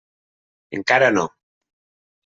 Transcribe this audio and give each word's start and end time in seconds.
Encara 0.79 1.13
no. 1.21 1.29